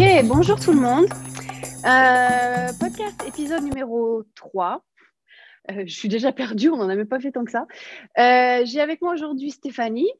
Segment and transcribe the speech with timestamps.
[0.00, 1.04] Bonjour tout le monde.
[1.84, 4.82] Euh, podcast épisode numéro 3.
[5.70, 7.66] Euh, je suis déjà perdue, on n'en a même pas fait tant que ça.
[8.18, 10.10] Euh, J'ai avec moi aujourd'hui Stéphanie.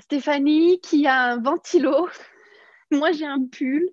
[0.00, 2.08] Stéphanie qui a un ventilo.
[2.90, 3.88] moi, j'ai un pull.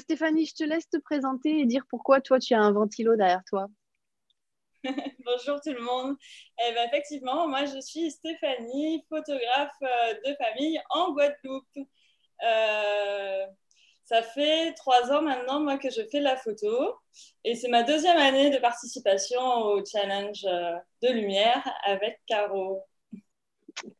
[0.00, 3.44] Stéphanie, je te laisse te présenter et dire pourquoi toi, tu as un ventilo derrière
[3.48, 3.68] toi.
[4.84, 6.16] Bonjour tout le monde.
[6.66, 11.86] Eh ben, effectivement, moi je suis Stéphanie, photographe de famille en Guadeloupe.
[14.08, 16.94] Ça fait trois ans maintenant moi que je fais la photo
[17.44, 22.80] et c'est ma deuxième année de participation au challenge euh, de lumière avec Caro.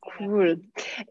[0.01, 0.63] Cool.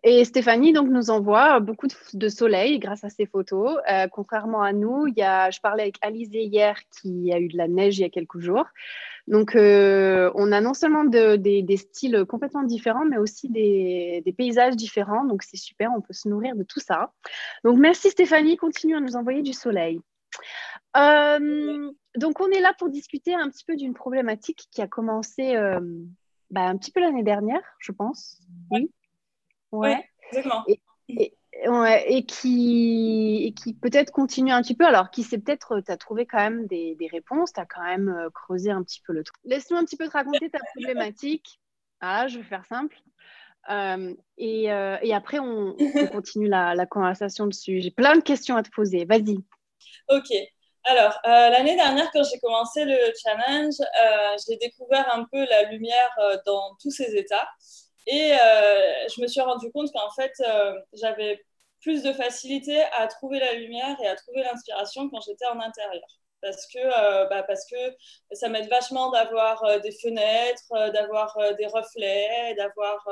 [0.04, 3.78] Et Stéphanie donc nous envoie beaucoup de soleil grâce à ses photos.
[3.88, 7.50] Euh, contrairement à nous, il y a, je parlais avec Alizé hier qui a eu
[7.50, 8.66] de la neige il y a quelques jours.
[9.28, 14.22] Donc, euh, on a non seulement de, des, des, styles complètement différents, mais aussi des,
[14.26, 15.26] des paysages différents.
[15.26, 17.12] Donc, c'est super, on peut se nourrir de tout ça.
[17.66, 20.00] Donc, merci Stéphanie, continue à nous envoyer du soleil.
[20.96, 25.56] Euh, donc, on est là pour discuter un petit peu d'une problématique qui a commencé
[25.56, 25.80] euh,
[26.50, 28.40] bah, un petit peu l'année dernière, je pense.
[28.72, 28.90] Oui.
[29.74, 29.98] Ouais.
[29.98, 30.64] Oui, exactement.
[30.68, 35.38] Et, et, Ouais, et qui, et qui peut-être continue un petit peu, alors qui sait
[35.38, 38.72] peut-être, tu as trouvé quand même des, des réponses, tu as quand même euh, creusé
[38.72, 39.36] un petit peu le truc.
[39.44, 41.60] Laisse-nous un petit peu te raconter ta problématique.
[42.00, 42.98] Ah, je vais faire simple.
[43.70, 47.82] Euh, et, euh, et, après, on, on continue la, la, conversation dessus.
[47.82, 49.06] J'ai plein de questions à te poser.
[49.06, 49.38] Vas-y.
[50.10, 50.28] Ok.
[50.86, 53.74] Alors, euh, l'année dernière, quand j'ai commencé le challenge,
[54.48, 57.48] j'ai découvert un peu la lumière dans tous ses états.
[58.08, 61.44] Et euh, je me suis rendu compte qu'en fait, euh, j'avais
[61.82, 66.08] plus de facilité à trouver la lumière et à trouver l'inspiration quand j'étais en intérieur.
[66.42, 67.76] Parce que, euh, bah, parce que
[68.32, 73.06] ça m'aide vachement d'avoir des fenêtres, d'avoir des reflets, d'avoir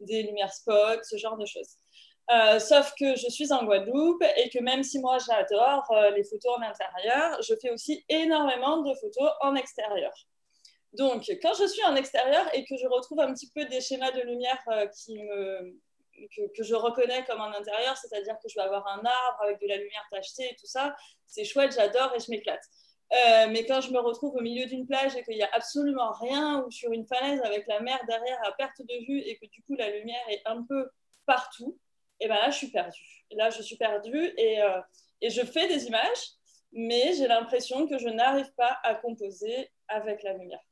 [0.00, 1.76] des lumières spots, ce genre de choses.
[2.60, 6.62] Sauf que je suis en Guadeloupe et que même si moi j'adore les photos en
[6.62, 10.12] intérieur, je fais aussi énormément de photos en extérieur.
[10.92, 14.12] Donc, quand je suis en extérieur et que je retrouve un petit peu des schémas
[14.12, 14.86] de lumière euh,
[16.56, 19.66] que, je reconnais comme en intérieur, c'est-à-dire que je vais avoir un arbre avec de
[19.66, 20.94] la lumière tachetée et tout ça,
[21.26, 22.62] c'est chouette, j'adore et je m'éclate.
[23.12, 26.12] Euh, mais quand je me retrouve au milieu d'une plage et qu'il n'y a absolument
[26.12, 29.46] rien ou sur une falaise avec la mer derrière à perte de vue et que
[29.46, 30.90] du coup la lumière est un peu
[31.24, 31.78] partout,
[32.18, 33.24] et eh ben là je suis perdue.
[33.32, 34.80] Là je suis perdue euh,
[35.20, 36.30] et je fais des images,
[36.72, 40.64] mais j'ai l'impression que je n'arrive pas à composer avec la lumière.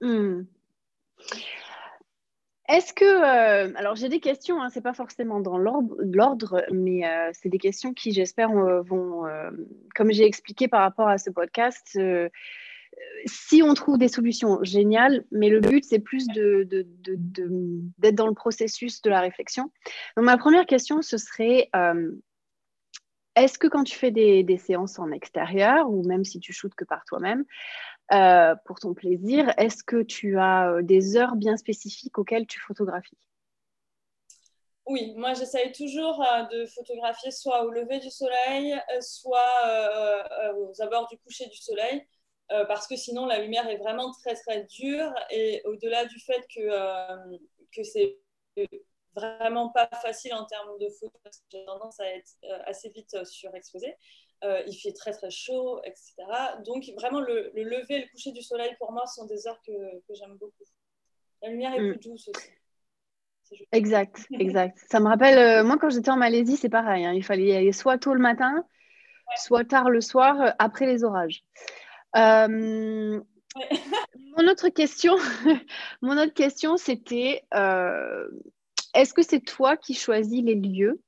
[0.00, 0.42] Hmm.
[2.68, 7.30] Est-ce que, euh, alors j'ai des questions, hein, c'est pas forcément dans l'ordre, mais euh,
[7.32, 9.22] c'est des questions qui, j'espère, euh, vont,
[9.94, 11.98] comme j'ai expliqué par rapport à ce podcast,
[13.26, 18.34] si on trouve des solutions, génial, mais le but, c'est plus d'être de, dans le
[18.34, 19.70] processus de la réflexion.
[20.16, 21.70] Donc, ma première question, ce serait,
[23.36, 26.74] est-ce que quand tu fais des, des, séances en extérieur, ou même si tu shootes
[26.74, 27.44] que par toi-même,
[28.12, 32.60] euh, pour ton plaisir, est-ce que tu as euh, des heures bien spécifiques auxquelles tu
[32.60, 33.18] photographies?
[34.86, 39.40] Oui, moi j'essaye toujours euh, de photographier soit au lever du soleil, soit
[40.56, 42.06] aux abords du coucher du soleil,
[42.68, 47.36] parce que sinon la lumière est vraiment très très dure et au-delà du fait que,
[47.74, 48.20] que c'est
[49.16, 51.18] vraiment pas facile en termes de photo,
[51.50, 52.30] j'ai tendance à être
[52.66, 53.96] assez vite surexposée.
[54.44, 56.14] Euh, il fait très très chaud, etc.
[56.66, 59.60] Donc vraiment le, le, lever et le coucher du soleil pour moi sont des heures
[59.66, 60.64] que, que j'aime beaucoup.
[61.42, 61.92] La lumière est mm.
[61.92, 62.48] plus douce aussi.
[63.72, 64.78] Exact, exact.
[64.90, 67.06] Ça me rappelle, euh, moi quand j'étais en Malaisie, c'est pareil.
[67.06, 69.36] Hein, il fallait y aller soit tôt le matin, ouais.
[69.38, 71.42] soit tard le soir, euh, après les orages.
[72.16, 73.20] Euh,
[74.36, 75.16] Mon autre question,
[76.02, 77.42] mon autre question, c'était
[78.92, 81.00] est-ce que c'est toi qui choisis les lieux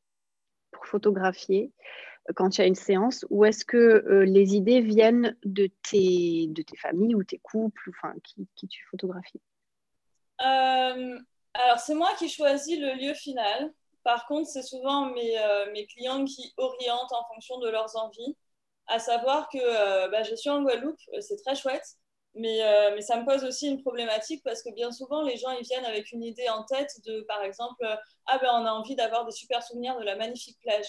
[0.70, 1.70] pour photographier?
[2.28, 6.46] Euh, quand tu as une séance ou est-ce que euh, les idées viennent de tes,
[6.48, 9.40] de tes familles ou tes couples, enfin qui, tu photographies?
[10.38, 13.72] Alors c'est moi qui choisis le lieu final.
[14.04, 15.36] Par contre, c'est souvent mes,
[15.72, 18.36] mes clients qui orientent en fonction de leurs envies.
[18.86, 21.98] À savoir que bah, je suis en Guadeloupe, c'est très chouette.
[22.34, 25.50] Mais, euh, mais, ça me pose aussi une problématique parce que bien souvent, les gens
[25.50, 27.96] ils viennent avec une idée en tête de, par exemple, euh,
[28.26, 30.86] ah ben on a envie d'avoir des super souvenirs de la magnifique plage.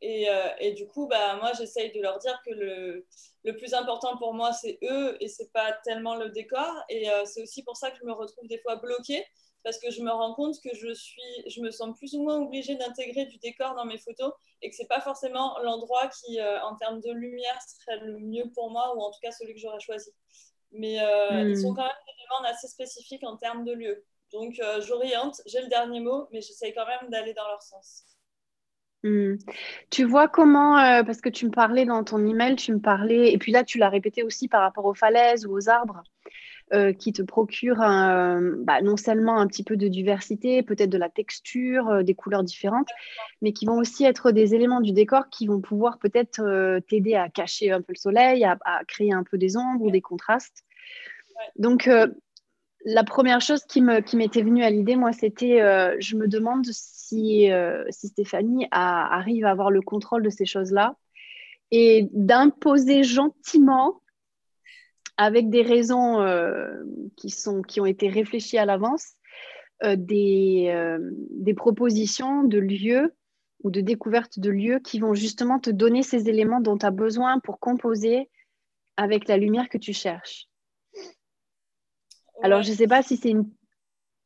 [0.00, 3.06] Et, euh, et du coup, bah, moi, j'essaye de leur dire que le,
[3.44, 6.72] le plus important pour moi, c'est eux et c'est pas tellement le décor.
[6.88, 9.24] Et c'est aussi pour ça que je me retrouve des fois bloquée
[9.64, 12.36] parce que je me rends compte que je, suis, je me sens plus ou moins
[12.36, 16.38] obligée d'intégrer du décor dans mes photos et que ce n'est pas forcément l'endroit qui,
[16.38, 19.54] euh, en termes de lumière, serait le mieux pour moi ou en tout cas celui
[19.54, 20.10] que j'aurais choisi.
[20.70, 21.76] Mais euh, ils sont hmm.
[21.76, 24.04] quand même des demandes assez spécifiques en termes de lieu.
[24.32, 28.04] Donc euh, j'oriente, j'ai le dernier mot, mais j'essaye quand même d'aller dans leur sens.
[29.04, 29.36] Hmm.
[29.90, 33.38] Tu vois comment, parce que tu me parlais dans ton email, tu me parlais, et
[33.38, 36.02] puis là tu l'as répété aussi par rapport aux falaises ou aux arbres.
[36.72, 41.10] Euh, qui te procure bah, non seulement un petit peu de diversité, peut-être de la
[41.10, 42.88] texture, euh, des couleurs différentes,
[43.42, 47.16] mais qui vont aussi être des éléments du décor qui vont pouvoir peut-être euh, t'aider
[47.16, 48.58] à cacher un peu le soleil, à,
[48.88, 50.64] créer un peu des ombres ou des contrastes.
[51.56, 51.88] Donc,
[52.84, 55.58] la première chose qui m'était venue à l'idée, moi, c'était,
[56.00, 57.48] je me demande si,
[57.90, 60.96] si Stéphanie arrive à avoir le contrôle de ces choses-là
[61.70, 64.00] et d'imposer gentiment
[65.16, 66.82] avec des raisons euh,
[67.16, 69.14] qui, ont été réfléchies à l'avance,
[69.84, 70.98] euh, des, euh,
[71.30, 73.14] des propositions de lieux
[73.62, 76.90] ou de découverte de lieux qui vont justement te donner ces éléments dont tu as
[76.90, 78.28] besoin pour composer
[78.96, 80.48] avec la lumière que tu cherches.
[82.42, 83.50] Alors, je ne sais pas si c'est une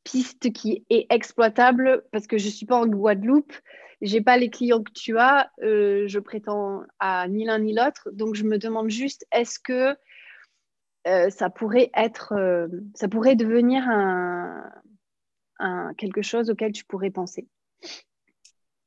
[0.05, 3.53] piste qui est exploitable parce que je ne suis pas en Guadeloupe,
[4.01, 8.09] je n'ai pas les clients que tu as, je prétends à ni l'un ni l'autre,
[8.13, 9.97] donc je me demande juste, est-ce que
[11.07, 14.71] euh, ça pourrait être, euh, ça pourrait devenir un,
[15.97, 17.49] quelque chose auquel tu pourrais penser?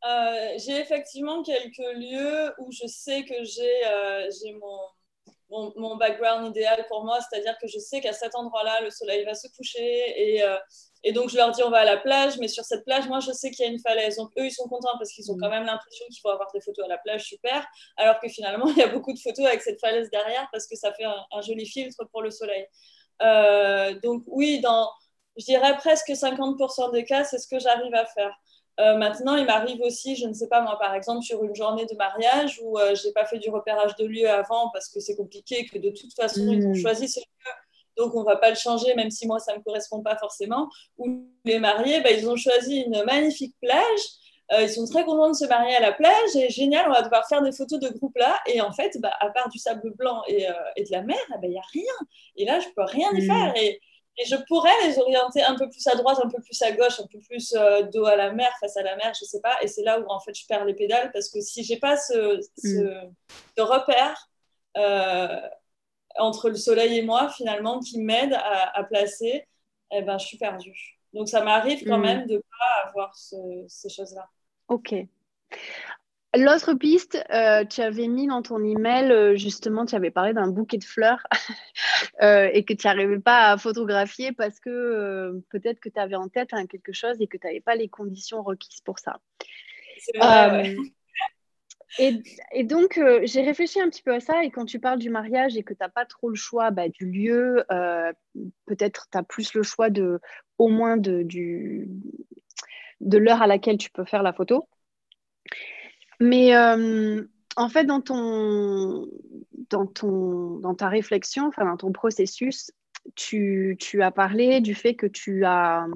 [0.04, 4.80] Euh, j'ai effectivement quelques lieux où je sais que j'ai mon,
[5.52, 9.24] mon, mon, background idéal pour moi, c'est-à-dire que je sais qu'à cet endroit-là, le soleil
[9.26, 10.44] va se coucher et,
[11.04, 13.20] et donc, je leur dis, on va à la plage, mais sur cette plage, moi,
[13.20, 14.18] je sais qu'il y a une falaise.
[14.18, 15.52] Donc, eux, ils sont contents parce qu'ils ont quand mm.
[15.52, 17.66] même l'impression qu'il faut avoir des photos à la plage, super.
[17.98, 20.76] Alors que finalement, il y a beaucoup de photos avec cette falaise derrière parce que
[20.76, 22.68] ça fait un, joli filtre pour le soleil.
[23.24, 24.90] Euh, donc, oui, dans,
[25.38, 28.36] je dirais presque 50% des cas, c'est ce que j'arrive à faire.
[28.80, 31.86] Euh, maintenant, il m'arrive aussi, je ne sais pas moi, par exemple, sur une journée
[31.86, 35.00] de mariage où euh, je n'ai pas fait du repérage de lieu avant parce que
[35.00, 36.76] c'est compliqué, que de toute façon, ils ont mm.
[36.76, 37.52] choisi ce lieu
[37.98, 40.70] donc on va pas le changer, même si moi ça me correspond pas forcément.
[40.98, 44.00] Ou les mariés, bah, ils ont choisi une magnifique plage.
[44.54, 47.02] Euh, ils sont très contents de se marier à la plage et génial, on va
[47.04, 48.38] devoir faire des photos de groupe là.
[48.48, 51.48] Et en fait, bah, à part du sable blanc et, de la mer, il bah,
[51.48, 51.94] n'y a rien.
[52.38, 53.28] Et là, je peux rien y mm.
[53.28, 53.54] faire.
[53.58, 53.80] Et,
[54.18, 57.08] je pourrais les orienter un peu plus à droite, un peu plus à gauche, un
[57.08, 59.58] peu plus euh, dos à la mer, face à la mer, je sais pas.
[59.62, 61.98] Et c'est là où en fait je perds les pédales parce que si j'ai pas
[61.98, 63.14] ce, ce, mm.
[63.58, 64.30] ce repère,
[66.18, 69.48] entre le soleil et moi, finalement, qui m'aide à, placer,
[69.92, 71.00] eh ben, je suis perdue.
[71.14, 72.02] Donc, ça m'arrive quand mm.
[72.02, 74.28] même de ne pas avoir ces choses-là.
[74.68, 74.96] OK.
[76.34, 80.48] L'autre piste, euh, tu avais mis dans ton email, euh, justement, tu avais parlé d'un
[80.48, 81.28] bouquet de fleurs
[82.22, 86.30] euh, et que tu n'arrivais pas à photographier parce que peut-être que tu avais en
[86.30, 89.20] tête hein, quelque chose et que tu n'avais pas les conditions requises pour ça.
[92.00, 94.46] Et, donc, j'ai réfléchi un petit peu à ça.
[94.46, 96.88] Et quand tu parles du mariage et que tu n'as pas trop le choix bah,
[96.88, 97.66] du lieu,
[98.66, 100.22] peut-être tu as plus le choix de,
[100.58, 101.90] au moins de, du,
[103.02, 104.70] de l'heure à laquelle tu peux faire la photo.
[106.22, 107.24] Mais euh,
[107.58, 109.08] en fait, dans, ton,
[109.70, 112.72] dans, ton, dans ta réflexion, enfin, dans ton processus,
[113.16, 115.88] tu, tu as parlé du fait que tu as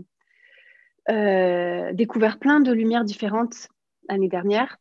[1.93, 3.69] découvert plein de lumières différentes
[4.09, 4.77] l'année dernière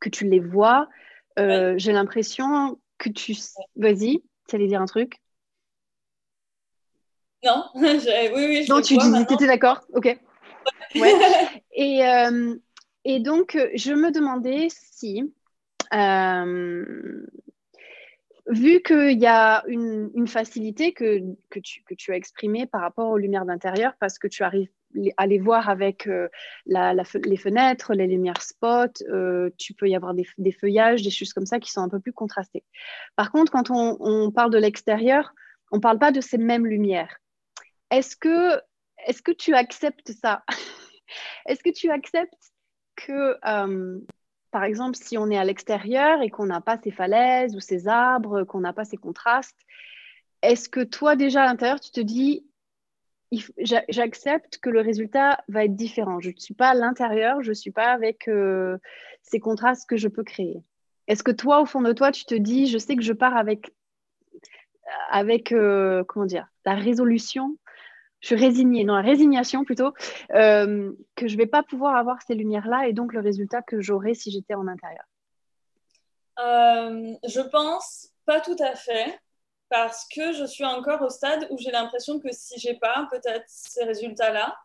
[0.00, 0.88] que tu les vois.
[1.38, 3.34] Euh, j'ai l'impression que tu...
[3.76, 5.20] Vas-y, tu allais dire un truc
[7.44, 7.82] Non, oui,
[8.34, 8.64] oui.
[8.64, 10.06] Je non, tu disais, tu étais d'accord Ok.
[11.72, 12.56] et, euh,
[13.08, 15.32] et donc, je me demandais si,
[15.94, 17.24] euh,
[18.48, 23.10] vu qu'il y a une, facilité que, que, tu, que tu as exprimée par rapport
[23.10, 24.70] aux lumières d'intérieur, parce que tu arrives
[25.18, 26.26] aller voir avec euh,
[26.66, 31.46] les fenêtres, les lumières spot, euh, tu peux y avoir des, feuillages, des choses comme
[31.46, 32.64] ça qui sont un peu plus contrastées.
[33.14, 35.32] Par contre, quand on, parle de l'extérieur,
[35.70, 37.18] On ne parle pas de ces mêmes lumières.
[37.92, 38.56] Est-ce que,
[39.06, 40.42] est que tu acceptes ça?
[41.46, 42.55] Est-ce que tu acceptes
[42.96, 44.00] que, euh,
[44.50, 47.88] par exemple, si on est à l'extérieur et qu'on n'a pas ces falaises ou ces
[47.88, 49.60] arbres, qu'on n'a pas ces contrastes,
[50.42, 52.46] est-ce que toi, déjà à l'intérieur, tu te dis,
[53.88, 56.20] j'accepte que le résultat va être différent.
[56.20, 58.78] Je ne suis pas à l'intérieur, je ne suis pas avec euh,
[59.22, 60.62] ces contrastes que je peux créer.
[61.08, 63.36] Est-ce que toi, au fond de toi, tu te dis, je sais que je pars
[63.36, 63.74] avec,
[65.10, 67.56] avec euh, comment dire, la résolution,
[68.20, 69.92] je suis résignée, non, la résignation plutôt,
[70.34, 73.80] euh, que je ne vais pas pouvoir avoir ces lumières-là et donc le résultat que
[73.80, 75.04] j'aurais si j'étais en intérieur
[76.38, 79.18] Je pense pas tout à fait
[79.68, 83.44] parce que je suis encore au stade où j'ai l'impression que si j'ai pas peut-être
[83.46, 84.56] ces résultats-là,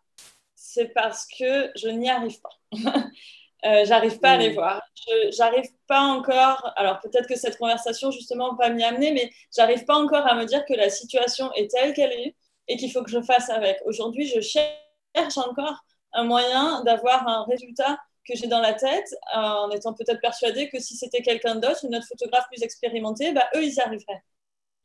[0.56, 2.56] c'est parce que je n'y arrive pas.
[3.66, 4.82] euh, j'arrive pas à les voir.
[4.96, 6.72] Je j'arrive pas encore.
[6.76, 10.46] Alors peut-être que cette conversation justement va m'y amener, mais j'arrive pas encore à me
[10.46, 12.36] dire que la situation est telle qu'elle est
[12.72, 13.78] et qu'il faut que je fasse avec.
[13.86, 19.40] Aujourd'hui, je cherche encore un moyen d'avoir un résultat que j'ai dans la tête, euh,
[19.40, 23.48] en étant peut-être persuadée que si c'était quelqu'un d'autre, une autre photographe plus expérimentée, bah,
[23.56, 24.24] eux, ils y arriveraient.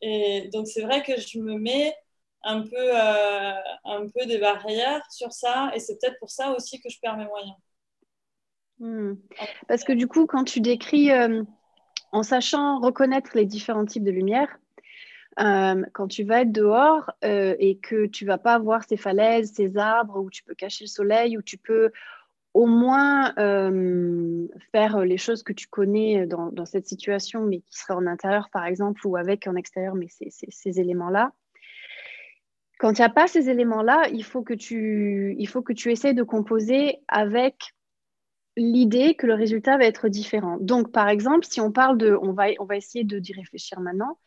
[0.00, 1.94] Et donc, c'est vrai que je me mets
[2.42, 3.52] un peu, euh,
[3.84, 5.70] un peu des barrières sur ça.
[5.74, 7.56] Et c'est peut-être pour ça aussi que je perds mes moyens.
[8.78, 9.14] Hmm.
[9.68, 11.42] Parce que du coup, quand tu décris euh,
[12.12, 14.58] en sachant reconnaître les différents types de lumière,
[15.38, 19.76] euh, quand tu vas être dehors et que tu vas pas voir ces falaises, ces
[19.76, 21.90] arbres où tu peux cacher le soleil, où tu peux
[22.56, 27.92] au moins euh, faire les choses que tu connais dans, cette situation, mais qui seraient
[27.92, 31.32] en intérieur, par exemple, ou avec en extérieur, mais ces éléments-là.
[32.78, 35.92] Quand il n'y a pas ces éléments-là, il, faut que tu, il faut que tu
[35.92, 37.74] essaies de composer avec
[38.56, 40.56] l'idée que le résultat va être différent.
[40.58, 42.18] Donc, par exemple, si on parle de...
[42.22, 44.18] On va, on va essayer d'y réfléchir maintenant.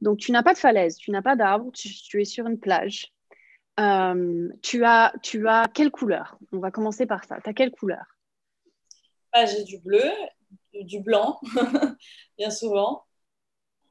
[0.00, 3.12] Donc, tu n'as pas de falaise, tu n'as pas d'arbre, tu es sur une plage.
[3.78, 6.38] Euh, tu, as, tu as quelle couleur?
[6.52, 7.40] On va commencer par ça.
[7.40, 8.04] Tu as quelle couleur?
[9.32, 10.10] Bah, J'ai du bleu,
[10.72, 11.40] du, blanc,
[12.38, 13.04] bien souvent.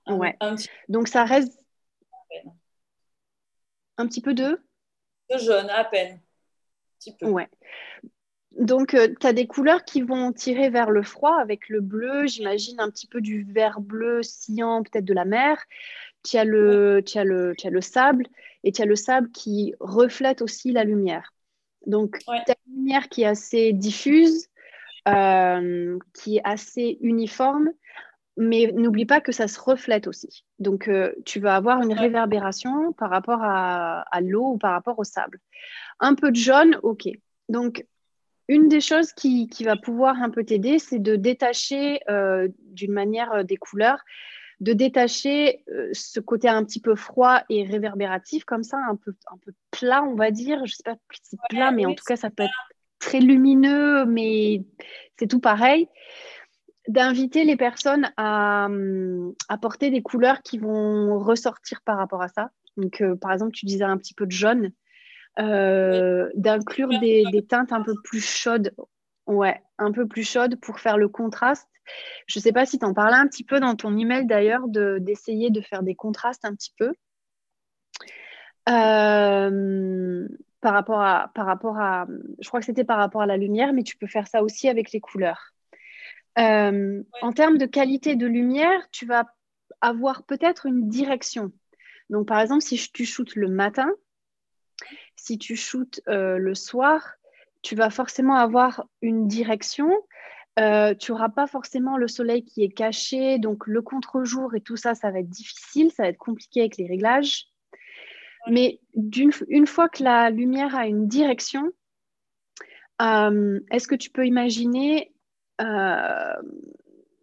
[0.08, 0.38] ouais.
[0.90, 1.58] Donc ça reste
[3.98, 4.62] un petit peu de
[5.30, 6.16] De jaune, à peine.
[6.16, 7.28] Un petit peu.
[7.28, 7.50] Ouais.
[8.58, 12.26] Donc, euh, tu as des couleurs qui vont tirer vers le froid avec le bleu,
[12.26, 15.64] j'imagine un petit peu du vert bleu sciant, peut-être de la mer.
[16.24, 18.26] Tu as, le, as, as le sable
[18.64, 21.34] et tu as le sable qui reflète aussi la lumière.
[21.86, 24.50] Donc, tu as une lumière qui est assez diffuse,
[25.08, 27.70] euh, qui est assez uniforme,
[28.36, 30.44] mais n'oublie pas que ça se reflète aussi.
[30.60, 34.98] Donc, euh, tu vas avoir une réverbération par rapport à, à l'eau ou par rapport
[35.00, 35.40] au sable.
[36.00, 37.08] Un peu de jaune, ok.
[37.50, 37.86] Donc,
[38.48, 42.94] une des choses qui, qui, va pouvoir un peu t'aider, c'est de détacher euh, d'une
[42.94, 44.00] manière euh, des couleurs,
[44.60, 49.14] de détacher euh, ce côté un petit peu froid et réverbératif, comme ça, un peu,
[49.32, 50.60] un peu plat, on va dire.
[50.60, 53.20] Je ne sais pas si c'est plat, mais en tout cas, ça peut être très
[53.20, 54.64] lumineux, mais
[55.20, 55.88] c'est tout pareil.
[56.88, 58.70] D'inviter les personnes à,
[59.50, 62.52] à, porter des couleurs qui vont ressortir par rapport à ça.
[62.78, 64.72] Donc, par exemple, tu disais un petit peu de jaune.
[65.40, 68.74] Euh, d'inclure des, teintes un peu plus chaudes.
[69.28, 71.68] Ouais, un peu plus chaudes pour faire le contraste.
[72.28, 74.68] Je ne sais pas si tu en parlais un petit peu dans ton email d'ailleurs,
[74.68, 76.94] d'essayer de, faire des contrastes un petit peu.
[78.70, 80.28] Euh,
[80.60, 82.08] par, rapport à, par rapport à,
[82.40, 84.68] je crois que c'était par rapport à la lumière, mais tu peux faire ça aussi
[84.68, 85.54] avec les couleurs.
[86.40, 89.26] Euh, en termes de qualité de lumière, tu vas
[89.82, 91.52] avoir peut-être une direction.
[92.10, 93.90] Donc, par exemple, si tu shootes le matin,
[95.18, 97.16] si tu shootes euh, le soir,
[97.62, 99.92] tu vas forcément avoir une direction.
[100.60, 104.78] Euh, tu n'auras pas forcément le soleil qui est caché, donc le contre-jour et tout
[104.78, 107.48] ça, ça va être difficile, ça va être compliqué avec les réglages.
[108.50, 111.70] Mais une fois que la lumière a une direction,
[113.02, 115.12] euh, est-ce que tu peux imaginer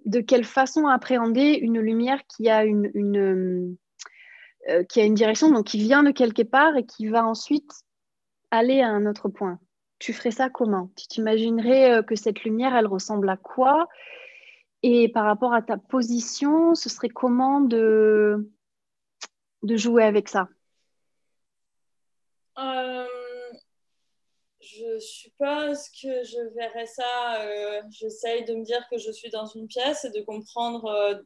[0.05, 3.77] de quelle façon appréhender une lumière qui a une,
[4.89, 7.71] qui a une direction, donc qui vient de quelque part et qui va ensuite
[8.51, 9.59] aller à un autre point,
[9.99, 10.91] tu ferais ça comment?
[10.97, 13.89] Tu t'imaginerais euh, que cette lumière, elle ressemble à quoi?
[14.83, 18.51] Et par rapport à ta position, ce serait comment de,
[19.63, 20.49] de jouer avec ça?
[22.59, 23.07] Euh,
[24.61, 27.43] Je suppose que je verrais ça.
[27.43, 31.23] Euh, j'essaye de me dire que je suis dans une pièce et de comprendre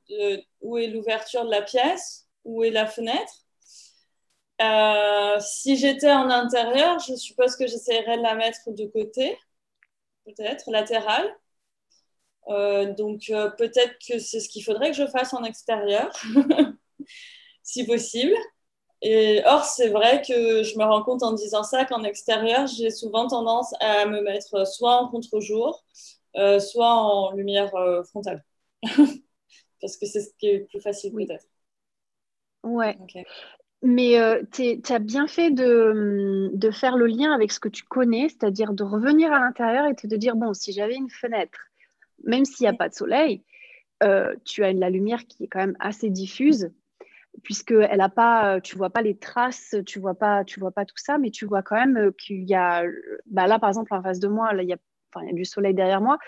[0.60, 3.44] où est l'ouverture de la pièce, où est la fenêtre.
[4.60, 9.38] Euh, si j'étais en intérieur, je suppose que j'essaierais de la mettre de côté,
[10.24, 11.32] peut-être, latérale.
[12.48, 16.10] Euh, donc euh, peut-être que c'est ce qu'il faudrait que je fasse en extérieur,
[17.62, 18.34] si possible.
[19.02, 22.90] Et or, c'est vrai que je me rends compte en disant ça qu'en extérieur, j'ai
[22.90, 25.84] souvent tendance à me mettre soit en contre-jour,
[26.34, 27.70] soit en lumière
[28.06, 28.44] frontale.
[29.80, 31.46] Parce que c'est ce qui est plus facile peut-être.
[32.68, 32.96] Ouais.
[33.82, 37.84] Mais euh, tu as bien fait de, de, faire le lien avec ce que tu
[37.84, 41.58] connais, c'est-à-dire de revenir à l'intérieur et te dire, bon, si j'avais une fenêtre,
[42.24, 43.44] même s'il n'y a pas de soleil,
[44.44, 46.72] tu as la lumière qui est quand même assez diffuse
[47.42, 50.72] puisque elle a pas, euh, tu vois pas les traces, tu vois pas, tu vois
[50.72, 52.84] pas tout ça, mais tu vois quand même euh, qu'il y a,
[53.26, 54.78] bah là par exemple en face de moi, là il y a,
[55.12, 56.18] enfin, il y a du soleil derrière moi,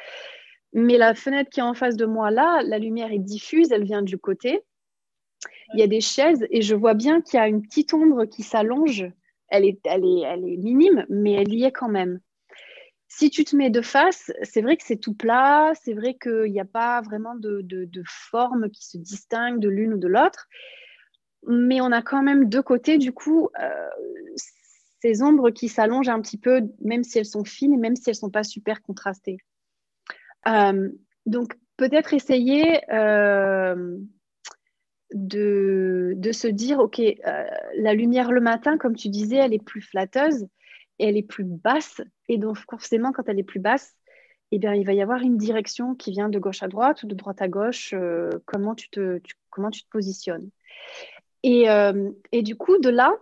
[0.73, 3.85] mais la fenêtre qui est en face de moi là, la lumière est diffuse, elle
[3.85, 4.63] vient du côté.
[5.75, 8.25] Il y a des chaises et je vois bien qu'il y a une petite ombre
[8.25, 9.07] qui s'allonge.
[9.49, 12.21] Elle est, elle, est, elle est minime, mais elle y est quand même.
[13.09, 16.53] Si tu te mets de face, c'est vrai que c'est tout plat, c'est vrai qu'il
[16.53, 17.65] n'y a pas vraiment de,
[18.07, 20.49] forme qui se distingue de l'une ou de l'autre
[21.47, 23.89] mais on a quand même deux côtés, du coup, euh,
[25.01, 28.11] ces ombres qui s'allongent un petit peu, même si elles sont fines et même si
[28.11, 29.39] elles ne sont pas super contrastées.
[30.49, 30.91] Euh,
[31.27, 33.97] donc, peut-être essayer euh,
[35.13, 37.01] de, de, se dire, OK,
[37.77, 40.47] la lumière le matin, comme tu disais, elle est plus flatteuse
[40.99, 42.01] et elle est plus basse.
[42.29, 43.95] Et donc, forcément, quand elle est plus basse,
[44.53, 47.07] eh bien, il va y avoir une direction qui vient de gauche à droite ou
[47.07, 47.95] de droite à gauche,
[48.47, 50.51] comment, tu te, comment tu te positionnes.
[51.47, 53.15] Euh, et, du coup, de là,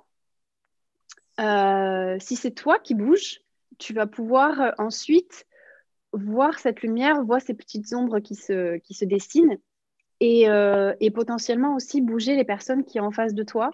[1.41, 3.41] euh, si c'est toi qui bouges,
[3.79, 5.47] tu vas pouvoir euh, ensuite
[6.13, 9.59] voir cette lumière, voir ces petites ombres qui se, qui se dessinent
[10.21, 10.47] et,
[11.01, 13.71] et, potentiellement aussi bouger les personnes qui sont en face de toi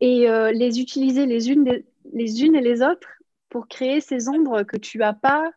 [0.00, 3.08] et les utiliser les unes, les unes et les autres
[3.48, 5.52] pour créer ces ombres que tu n'as pas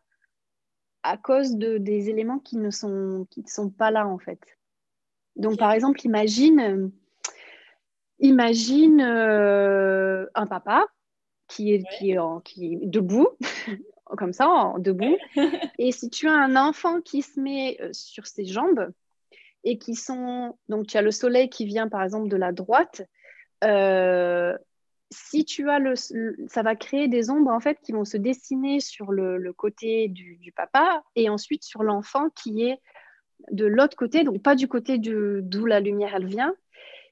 [1.02, 4.40] à cause de, des éléments qui ne sont, qui sont pas là en fait.
[5.34, 6.92] Donc par exemple, imagine
[8.20, 10.86] Imagine euh, un papa
[11.48, 13.28] qui est, qui est, qui est debout,
[14.16, 15.16] comme ça, en, debout.
[15.78, 18.90] et si tu as un enfant qui se met euh, sur ses jambes
[19.66, 20.56] et qui sont.
[20.70, 23.02] Donc, tu as le soleil qui vient, par exemple, de la droite.
[23.64, 24.56] Euh,
[25.10, 28.80] si tu as le, ça va créer des ombres en fait qui vont se dessiner
[28.80, 32.80] sur le, côté du, du, papa et ensuite sur l'enfant qui est
[33.52, 36.54] de l'autre côté, donc pas du côté d'où la lumière elle vient,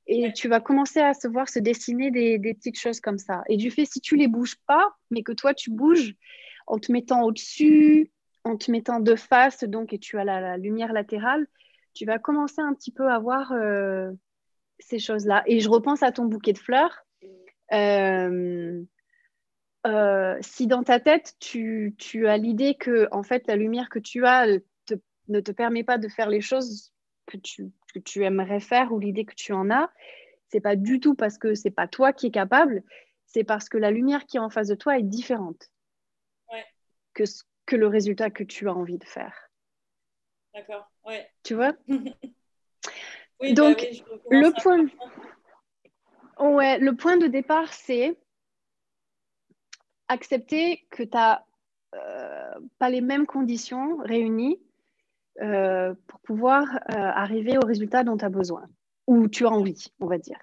[0.07, 3.43] et tu vas commencer à se voir se dessiner des, petites choses comme ça.
[3.49, 6.15] Et du fait, si tu les bouges pas, mais que toi, tu bouges
[6.67, 8.11] en te mettant au-dessus,
[8.45, 11.47] en te mettant de face, donc, et tu as la, lumière latérale,
[11.95, 14.13] tu vas commencer un petit peu à voir euh,
[14.79, 15.43] ces choses-là.
[15.47, 17.07] Et je repense à ton bouquet de fleurs.
[17.73, 18.83] Euh,
[19.87, 21.95] euh, si dans ta tête, tu,
[22.27, 24.47] as l'idée que, en fait, la lumière que tu as
[25.29, 26.93] ne te permet pas de faire les choses
[27.27, 29.91] que tu, que tu aimerais faire ou l'idée que tu en as,
[30.49, 32.83] c'est pas du tout parce que c'est pas toi qui es capable,
[33.27, 35.71] c'est parce que la lumière qui est en face de toi est différente
[37.15, 37.25] que,
[37.67, 39.44] que le résultat que tu as envie de faire.
[40.55, 41.29] D'accord, ouais.
[41.43, 41.73] Tu vois?
[43.41, 43.87] Oui, bah Donc,
[44.31, 44.87] le point...
[46.39, 48.17] Ouais, le point de départ, c'est
[50.09, 51.43] accepter que tu n'as
[51.95, 54.61] euh, pas les mêmes conditions réunies
[55.41, 58.69] euh, pour pouvoir euh, arriver au résultat dont tu as besoin
[59.07, 60.39] ou tu as envie, on va dire.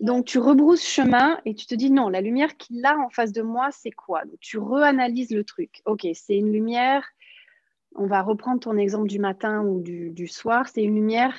[0.00, 3.32] Donc, tu rebrousses chemin et tu te dis non, la lumière qu'il a en face
[3.32, 4.24] de moi, c'est quoi?
[4.24, 5.80] Donc, Tu reanalyses le truc.
[5.84, 7.06] Ok, c'est une lumière,
[7.94, 11.38] on va reprendre ton exemple du matin ou du, soir, c'est une lumière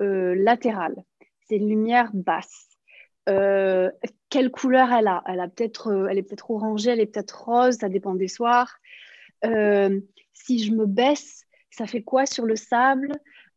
[0.00, 0.96] euh, latérale,
[1.48, 2.68] c'est une lumière basse.
[3.26, 5.22] quelle couleur elle a?
[5.26, 8.78] Elle, a peut-être, elle est peut-être orangée, elle est peut-être rose, ça dépend des soirs.
[9.42, 13.12] si je me baisse, ça fait quoi sur le sable?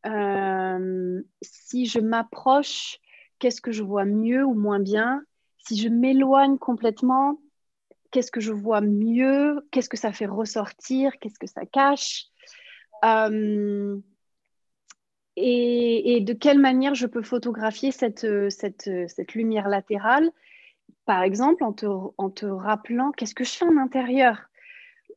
[0.05, 2.99] Euh, Si je m'approche,
[3.39, 5.23] qu'est-ce que je vois mieux ou moins bien?
[5.57, 7.39] Si je m'éloigne complètement,
[8.12, 12.26] qu'est-ce que je vois mieux Qu'est-ce que ça fait ressortir Qu'est-ce que ça cache
[13.06, 13.98] euh,
[15.41, 20.30] et, de quelle manière je peux photographier cette, cette, cette lumière latérale
[21.06, 24.50] Par exemple, en te, en te rappelant qu'est-ce que je fais en intérieur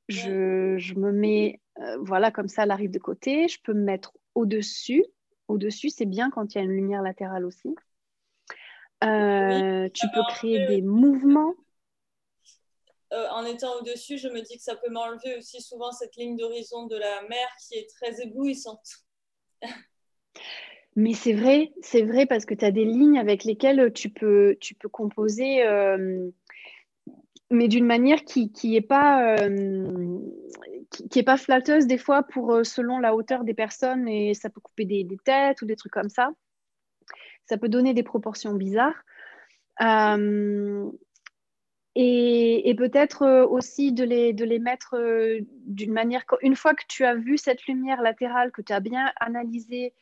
[0.08, 3.48] je, je, me mets euh, voilà, comme ça, elle arrive de côté.
[3.48, 5.04] Je peux me mettre au-dessus.
[5.48, 7.74] Au-dessus, c'est bien quand il y a une lumière latérale aussi.
[9.04, 11.54] Euh, tu peux créer des mouvements.
[13.12, 16.36] Euh, en étant au-dessus, je me dis que ça peut m'enlever aussi souvent cette ligne
[16.36, 18.86] d'horizon de la mer qui est très éblouissante.
[20.96, 24.56] Mais c'est vrai, c'est vrai parce que tu as des lignes avec lesquelles tu peux,
[24.60, 25.62] tu peux composer
[27.52, 30.18] mais d'une manière qui n'est pas, euh,
[31.10, 34.60] qui, pas flatteuse des fois pour euh, selon la hauteur des personnes et ça peut
[34.60, 36.30] couper des, têtes ou des trucs comme ça.
[37.44, 39.04] Ça peut donner des proportions bizarres.
[41.94, 44.96] Et, peut-être aussi de les, de les mettre
[45.66, 49.12] d'une manière, une fois que tu as vu cette lumière latérale, que tu as bien
[49.20, 49.92] analysé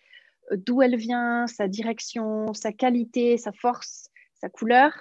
[0.53, 4.93] d'où elle vient, sa direction, sa qualité, sa force, sa couleur,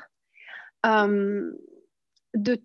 [0.83, 2.61] de,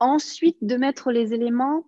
[0.00, 1.86] ensuite de mettre les éléments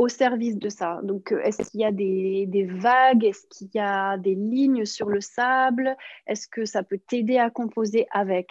[0.00, 0.98] au service de ça.
[1.02, 3.22] Donc, euh, est-ce qu'il y a des, vagues?
[3.22, 5.94] Est-ce qu'il y a des lignes sur le sable?
[6.26, 8.50] Est-ce que ça peut t'aider à composer avec?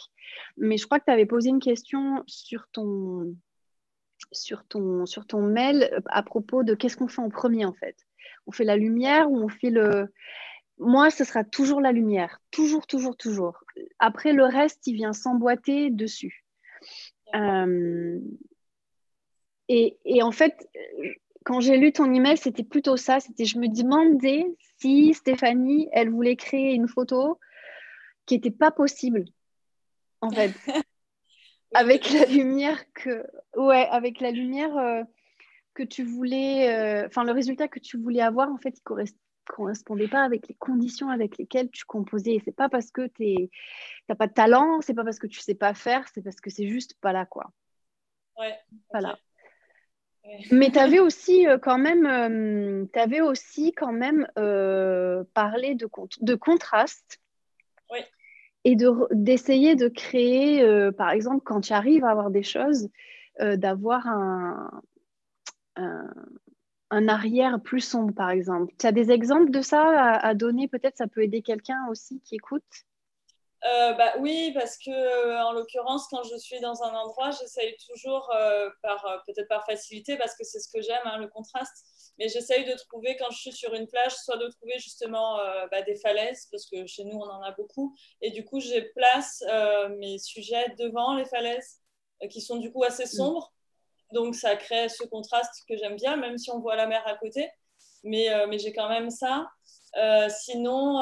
[0.57, 3.35] Mais je crois que tu avais posé une question sur ton,
[4.31, 7.73] sur, ton, sur ton mail euh, à propos de qu'est-ce qu'on fait en premier en
[7.73, 7.97] fait.
[8.45, 10.07] On fait la lumière ou on fait le...
[10.77, 12.39] Moi, ce sera toujours la lumière.
[12.51, 13.63] Toujours, toujours, toujours.
[13.97, 16.45] Après, le reste, il vient s'emboîter dessus.
[17.33, 18.19] Euh,
[19.67, 20.67] et, et, en fait,
[21.45, 23.19] quand j'ai lu ton email, c'était plutôt ça.
[23.19, 24.45] C'était, je me demandais
[24.79, 27.39] si Stéphanie, elle voulait créer une photo
[28.25, 29.25] qui n'était pas possible,
[30.21, 30.51] en fait,
[31.73, 33.25] avec la lumière que,
[33.55, 35.03] ouais, avec la lumière euh,
[35.73, 39.05] que tu voulais, euh, enfin le résultat que tu voulais avoir, en fait, il ne
[39.45, 42.35] correspondait pas avec les conditions avec lesquelles tu composais.
[42.35, 43.49] Et c'est pas parce que tu
[44.07, 46.49] n'as pas de talent, c'est pas parce que tu sais pas faire, c'est parce que
[46.49, 47.51] c'est juste pas là, quoi.
[48.37, 48.57] Ouais.
[48.91, 49.17] Voilà.
[50.51, 55.89] Mais tu avais aussi euh, quand même, euh, avais aussi quand même euh, parlé de,
[56.21, 57.19] de contraste.
[57.91, 57.99] Oui.
[58.65, 58.75] Et
[59.11, 62.89] d'essayer de, créer, par exemple, quand tu arrives à avoir des choses,
[63.39, 64.81] d'avoir un,
[65.77, 68.73] un, arrière plus sombre, par exemple.
[68.77, 70.67] Tu as des exemples de ça à, à donner?
[70.67, 72.85] Peut-être ça peut aider quelqu'un aussi qui écoute
[73.65, 77.75] euh, bah, Oui, parce que euh, en l'occurrence, quand je suis dans un endroit, j'essaye
[77.87, 81.85] toujours, euh, par peut-être par facilité, parce que c'est ce que j'aime, hein, le contraste,
[82.17, 85.37] mais j'essaye de trouver, quand je suis sur une plage, soit de trouver justement
[85.71, 88.79] bah, des falaises, parce que chez nous, on en a beaucoup, et du coup, je
[88.93, 89.43] place
[89.97, 91.79] mes sujets devant les falaises,
[92.29, 93.07] qui sont du coup assez mm.
[93.07, 93.53] sombres,
[94.11, 97.15] donc ça crée ce contraste que j'aime bien, même si on voit la mer à
[97.15, 97.49] côté,
[98.03, 99.49] mais, mais j'ai quand même ça.
[100.29, 101.01] sinon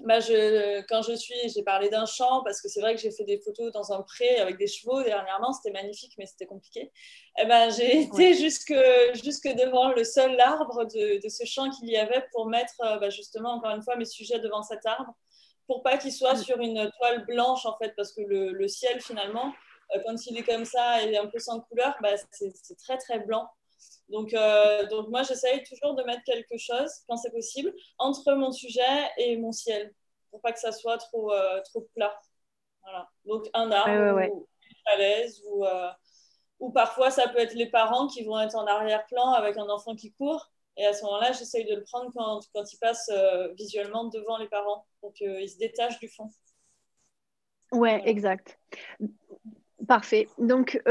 [0.00, 3.12] bah, je, quand je suis, j'ai parlé d'un champ parce que c'est vrai que j'ai
[3.12, 6.80] fait des photos dans un pré avec des chevaux dernièrement, c'était magnifique, mais c'était compliqué.
[6.80, 8.74] Et eh ben, j'ai été jusque,
[9.22, 12.98] jusque devant le seul arbre de, de ce champ qu'il y avait pour mettre euh,
[12.98, 15.14] bah, justement, encore une fois, mes sujets devant cet arbre
[15.66, 19.00] pour pas qu'il soit sur une toile blanche en fait, parce que le, le ciel
[19.00, 19.52] finalement,
[19.94, 23.20] euh, quand il est comme ça et un peu sans couleur, bah, c'est très très
[23.20, 23.48] blanc.
[24.08, 28.52] Donc, euh, donc moi, j'essaye toujours de mettre quelque chose, quand c'est possible, entre mon
[28.52, 28.80] sujet
[29.18, 29.92] et mon ciel,
[30.30, 32.18] pour pas que ça soit trop, euh, trop plat.
[32.82, 33.08] Voilà.
[33.24, 35.90] Donc un arbre ou une falaise ou, euh,
[36.60, 39.96] ou parfois ça peut être les parents qui vont être en arrière-plan avec un enfant
[39.96, 40.50] qui court.
[40.76, 43.08] Et à ce moment-là, j'essaye de le prendre quand, quand il passe
[43.56, 46.28] visuellement devant les parents pour qu'il se détache du fond.
[47.70, 48.58] Ouais, exact.
[49.86, 50.28] Parfait.
[50.38, 50.82] Donc,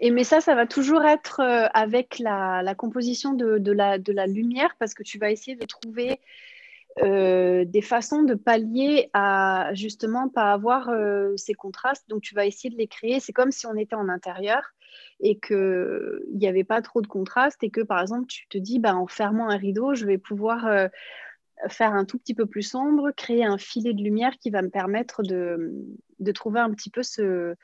[0.00, 4.94] et mais ça, ça va toujours être euh, avec la, composition de, la, lumière parce
[4.94, 6.20] que tu vas essayer de trouver
[7.02, 12.08] euh, des façons de pallier à justement pas avoir euh, ces contrastes.
[12.08, 13.20] Donc tu vas essayer de les créer.
[13.20, 14.62] C'est comme si on était en intérieur
[15.20, 18.78] et qu'il n'y avait pas trop de contraste et que par exemple tu te dis
[18.78, 20.88] bah, en fermant un rideau, je vais pouvoir
[21.68, 24.70] faire un tout petit peu plus sombre, créer un filet de lumière qui va me
[24.70, 25.84] permettre de,
[26.32, 27.54] trouver un petit peu ce,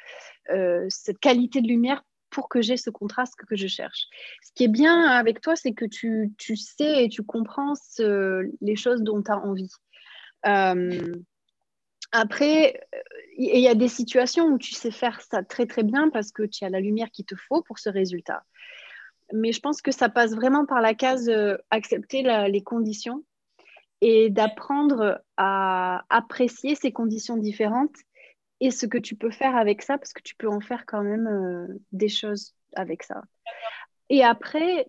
[0.90, 2.05] cette qualité de lumière
[2.37, 4.09] pour que j'ai ce contraste que, je cherche.
[4.42, 7.72] Ce qui est bien avec toi, c'est que tu, sais et tu comprends
[8.61, 9.70] les choses dont tu as envie.
[10.46, 11.14] Euh,
[12.12, 12.79] après,
[13.38, 16.42] il y a des situations où tu sais faire ça très très bien parce que
[16.42, 18.44] tu as la lumière qu'il te faut pour ce résultat.
[19.33, 23.25] Mais je pense que ça passe vraiment par la case euh, accepter les conditions
[24.03, 27.96] et d'apprendre à apprécier ces conditions différentes
[28.61, 31.03] et ce que tu peux faire avec ça, parce que tu peux en faire quand
[31.03, 33.23] même euh, des choses avec ça.
[34.09, 34.88] Et après,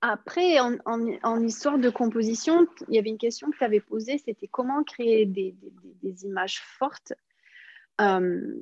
[0.00, 4.18] après en, en, histoire de composition, il y avait une question que tu avais posée,
[4.18, 5.54] c'était comment créer des,
[6.02, 7.12] des, images fortes
[8.00, 8.60] euh,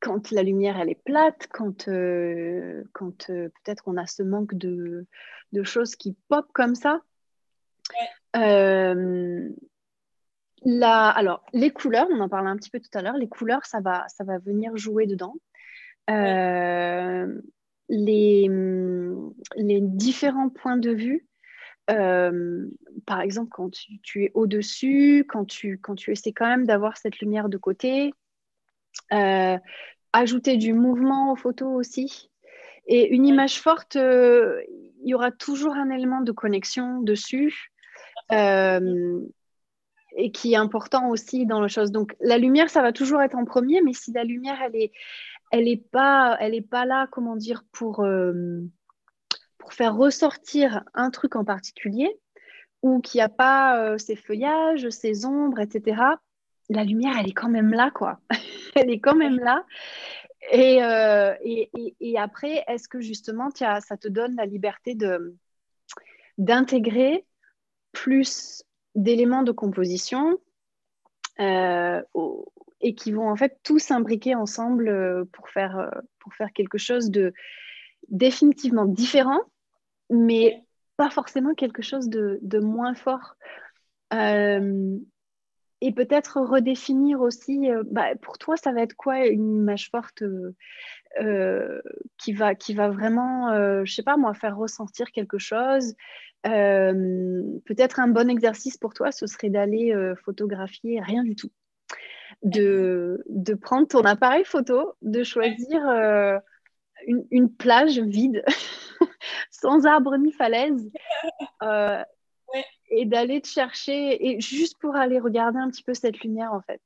[0.00, 5.06] quand la lumière elle est plate, quand, euh, quand peut-être on a ce manque de,
[5.52, 7.00] de, choses qui pop comme ça.
[8.34, 8.94] Ouais
[10.66, 13.80] alors, les couleurs, on en parlait un petit peu tout à l'heure, les couleurs, ça
[13.80, 15.34] va, ça va venir jouer dedans.
[16.10, 17.40] Euh,
[17.88, 18.48] les,
[19.56, 21.26] les, différents points de vue,
[21.90, 22.68] euh,
[23.06, 23.70] par exemple, quand
[24.02, 28.12] tu, es au-dessus, quand tu, quand tu essaies quand même d'avoir cette lumière de côté,
[29.12, 29.58] euh,
[30.12, 32.30] ajouter du mouvement aux photos aussi.
[32.86, 37.72] Et une image forte, il y aura toujours un élément de connexion dessus.
[40.16, 41.92] Et qui est important aussi dans la chose.
[41.92, 44.92] Donc la lumière, ça va toujours être en premier, mais si la lumière, elle est,
[45.52, 48.60] elle est pas, elle est pas là, comment dire, pour euh,
[49.58, 52.18] pour faire ressortir un truc en particulier,
[52.82, 56.02] ou qu'il n'y a pas ces feuillages, ces ombres, etc.
[56.70, 58.20] La lumière, elle est quand même là, quoi.
[58.74, 59.64] elle est quand même là.
[60.52, 60.80] Et,
[61.44, 64.96] et, et, après, est-ce que justement, ça te donne la liberté
[66.38, 67.26] d'intégrer
[67.92, 68.64] plus
[68.94, 70.38] d'éléments de composition
[71.40, 72.02] euh,
[72.82, 76.78] et qui vont en fait tous s'imbriquer ensemble euh, pour faire, euh, pour faire quelque
[76.78, 77.32] chose de
[78.08, 79.40] définitivement différent,
[80.08, 80.62] mais
[80.96, 83.36] pas forcément quelque chose de, moins fort.
[85.82, 90.22] et peut-être redéfinir aussi, bah, pour toi, ça va être quoi une image forte
[92.18, 95.94] qui, va, qui va vraiment, je sais pas moi, faire ressentir quelque chose
[96.46, 101.50] euh, peut-être un bon exercice pour toi, ce serait d'aller euh, photographier rien du tout.
[102.42, 106.38] De, de, prendre ton appareil photo, de choisir euh,
[107.06, 108.42] une, une, plage vide,
[109.50, 110.90] sans arbre ni falaise,
[112.90, 116.62] et d'aller te chercher, et juste pour aller regarder un petit peu cette lumière en
[116.62, 116.80] fait.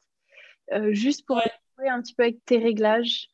[0.92, 1.40] juste pour
[1.78, 3.28] jouer un petit peu avec tes réglages,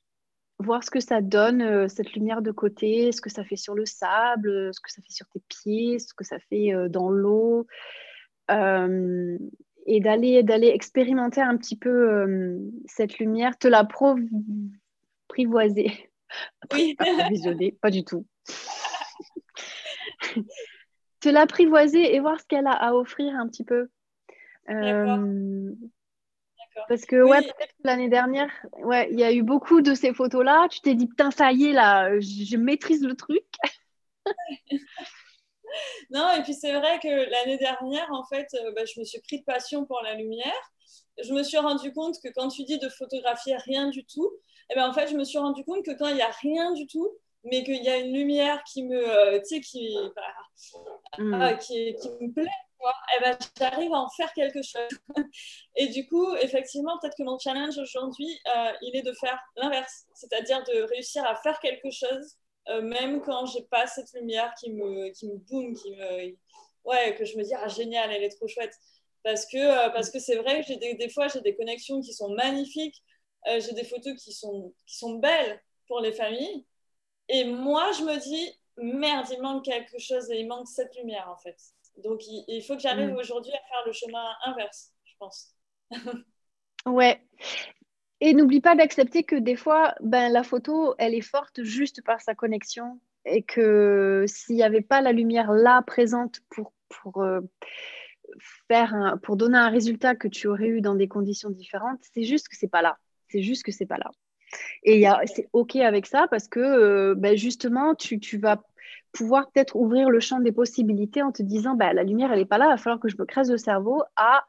[0.61, 3.75] voir ce que ça donne, euh, cette lumière de côté, ce que ça fait sur
[3.75, 6.88] le sable, euh, ce que ça fait sur tes pieds, ce que ça fait euh,
[6.88, 7.66] dans l'eau.
[8.49, 13.88] et d'aller, d'aller expérimenter un petit peu cette lumière, te la
[15.29, 16.11] apprivoiser.
[16.73, 16.96] Oui.
[17.81, 18.27] Pas du tout.
[21.20, 23.88] te l'apprivoiser et voir ce qu'elle a à offrir un petit peu.
[26.89, 30.69] Parce que, ouais, peut-être l'année dernière, ouais, il y a eu beaucoup de ces photos-là.
[30.71, 33.45] Tu t'es dit, putain, ça y est, là, je, maîtrise le truc.
[36.11, 39.21] non, et puis c'est vrai que l'année dernière, en fait, euh, bah, je me suis
[39.21, 40.73] pris de passion pour la lumière.
[41.23, 44.31] Je me suis rendu compte que quand tu dis de photographier rien du tout,
[44.71, 46.73] eh ben, en fait, je me suis rendu compte que quand il n'y a rien
[46.73, 47.11] du tout,
[47.45, 49.97] mais qu'il y a une lumière qui me, euh, qui,
[51.19, 51.59] bah, mm.
[51.59, 52.47] qui, qui, me plaît,
[53.16, 54.88] eh ben, j'arrive à en faire quelque chose.
[55.77, 60.07] Et du coup, effectivement, peut-être que mon challenge aujourd'hui, euh, il est de faire l'inverse,
[60.14, 62.37] c'est-à-dire de réussir à faire quelque chose,
[62.69, 65.97] euh, même quand j'ai pas cette lumière qui me, qui me boom, qui
[66.85, 68.75] ouais, que je me dis ah génial, elle est trop chouette.
[69.23, 73.03] Parce que euh, c'est vrai j'ai des, des, fois j'ai des connexions qui sont magnifiques,
[73.47, 76.66] j'ai des photos qui sont qui sont belles pour les familles,
[77.29, 81.29] et moi je me dis merde, il manque quelque chose et il manque cette lumière
[81.31, 81.57] en fait.
[81.98, 83.16] Donc, il, faut que j'arrive mm.
[83.16, 85.55] aujourd'hui à faire le chemin inverse, je pense.
[86.87, 87.20] ouais.
[88.20, 92.20] Et n'oublie pas d'accepter que des fois, ben, la photo, elle est forte juste par
[92.20, 93.00] sa connexion.
[93.26, 97.40] Et que s'il n'y avait pas la lumière là présente pour, pour, euh,
[98.68, 102.48] faire pour donner un résultat que tu aurais eu dans des conditions différentes, c'est juste
[102.48, 102.96] que c'est pas là.
[103.29, 104.11] C'est juste que c'est pas là.
[104.83, 108.61] Et c'est OK avec ça parce que euh, ben justement, tu, tu vas
[109.12, 112.46] pouvoir peut-être ouvrir le champ des possibilités en te disant bah, la lumière, elle n'est
[112.46, 114.44] pas là, il va falloir que je me crèse le cerveau à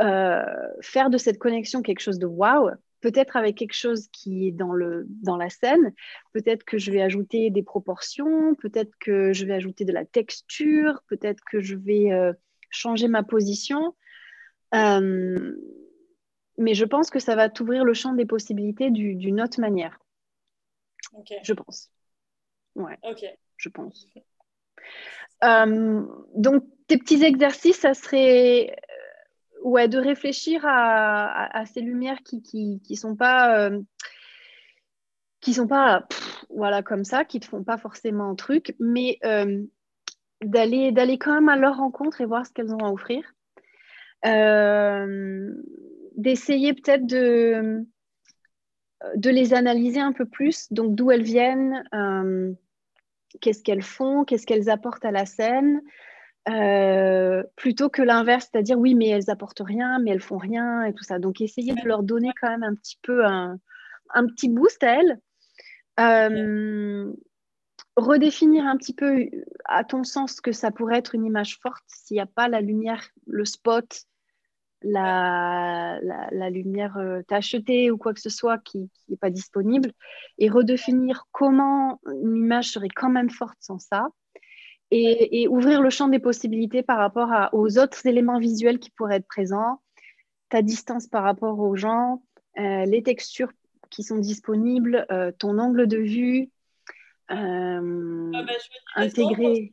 [0.00, 0.42] euh,
[0.80, 4.72] faire de cette connexion quelque chose de waouh, peut-être avec quelque chose qui est dans,
[4.72, 5.92] le, dans la scène,
[6.32, 11.02] peut-être que je vais ajouter des proportions, peut-être que je vais ajouter de la texture,
[11.08, 12.32] peut-être que je vais euh,
[12.70, 13.94] changer ma position.
[14.74, 15.56] Euh,
[16.58, 19.98] mais je pense que ça va t'ouvrir le champ des possibilités d'une autre manière.
[21.42, 21.90] Je pense.
[22.74, 22.98] Ouais.
[23.02, 23.24] Ok
[23.62, 24.06] je pense.
[25.44, 32.42] Euh, donc, tes petits exercices, ça serait euh, ouais, de réfléchir à, ces lumières qui
[32.42, 33.80] qui, qui sont pas euh,
[35.40, 36.06] qui sont pas
[36.50, 39.18] voilà comme ça, qui te font pas forcément un truc, mais
[40.42, 43.24] d'aller d'aller quand même à leur rencontre et voir ce qu'elles ont à offrir.
[46.16, 47.84] D'essayer peut-être de
[49.16, 51.82] de les analyser un peu plus, donc d'où elles viennent,
[53.40, 55.82] qu'est-ce qu'elles font, qu'est-ce qu'elles apportent à la scène,
[56.48, 60.92] euh, plutôt que l'inverse, c'est-à-dire oui, mais elles apportent rien, mais elles font rien et
[60.92, 61.18] tout ça.
[61.18, 63.58] Donc, essayer de leur donner quand même un petit peu un,
[64.14, 65.20] petit boost à elles.
[66.00, 67.12] Euh,
[67.96, 69.28] redéfinir un petit peu,
[69.66, 72.60] à ton sens, que ça pourrait être une image forte s'il n'y a pas la
[72.60, 74.06] lumière, le spot,
[74.84, 75.98] la,
[76.30, 79.92] la, lumière euh, tachetée ou quoi que ce soit qui n'est pas disponible,
[80.38, 84.08] et redéfinir comment une image serait quand même forte sans ça,
[84.90, 89.26] et, ouvrir le champ des possibilités par rapport aux autres éléments visuels qui pourraient être
[89.26, 89.80] présents,
[90.50, 92.22] ta distance par rapport aux gens,
[92.58, 93.52] euh, les textures
[93.88, 96.50] qui sont disponibles, euh, ton angle de vue,
[97.28, 98.52] ah bah,
[98.96, 99.72] intégrer.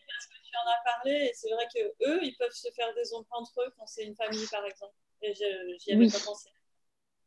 [0.49, 3.27] Tu en as parlé et c'est vrai que eux, ils peuvent se faire des ombres
[3.31, 4.93] entre eux quand c'est une famille, par exemple.
[5.21, 6.49] Et j'y avais pas pensé.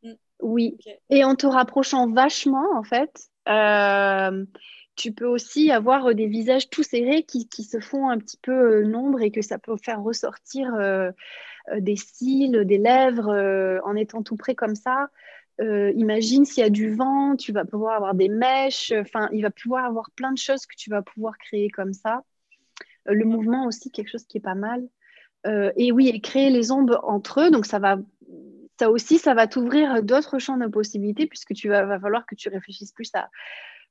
[0.03, 0.13] Mm.
[0.41, 0.77] Oui.
[1.11, 4.45] Et en te rapprochant vachement, en fait, euh,
[4.97, 8.39] tu peux aussi avoir euh, des visages tout serrés qui, qui se font un petit
[8.39, 10.73] peu euh, nombre et que ça peut faire ressortir
[11.79, 15.09] des cils, des lèvres en étant tout près comme ça.
[15.61, 19.51] imagine s'il y a du vent, tu vas pouvoir avoir des mèches, enfin, il va
[19.51, 22.25] pouvoir avoir plein de choses que tu vas pouvoir créer comme ça.
[23.07, 24.87] Le mouvement aussi, quelque chose qui est pas mal.
[25.77, 27.99] et oui, et créer les ombres entre eux, donc ça va
[28.79, 32.35] ça aussi, ça va t'ouvrir d'autres champs de possibilités puisque tu vas, va falloir que
[32.35, 33.29] tu réfléchisses plus à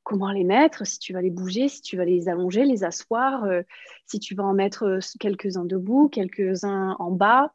[0.04, 3.44] comment les mettre, si tu vas les bouger, si tu vas les allonger, les asseoir,
[3.44, 3.62] euh,
[4.06, 7.54] si tu vas en mettre euh, quelques-uns debout, quelques-uns en bas.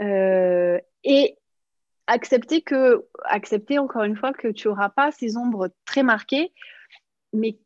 [0.00, 1.38] Euh, et
[2.06, 6.52] accepter que, accepter encore une fois que tu n'auras pas ces ombres très marquées,
[7.32, 7.58] mais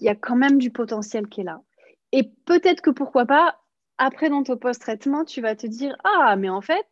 [0.00, 1.62] il y a quand même du potentiel qui est là.
[2.12, 3.60] Et peut-être que pourquoi pas,
[3.98, 6.86] après dans ton post-traitement, tu vas te dire Ah, mais en fait,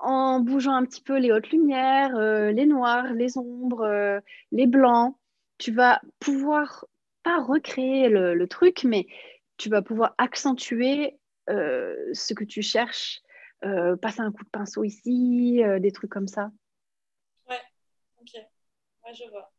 [0.00, 4.20] en bougeant un petit peu les hautes lumières, euh, les noirs, les ombres, euh,
[4.52, 5.16] les blancs,
[5.58, 6.84] tu vas pouvoir
[7.22, 9.06] pas recréer le, truc, mais
[9.56, 13.20] tu vas pouvoir accentuer euh, ce que tu cherches,
[14.00, 16.52] passer un coup de pinceau ici, des trucs comme ça.
[17.48, 17.60] Ouais,
[18.20, 19.50] ok, ouais, je vois.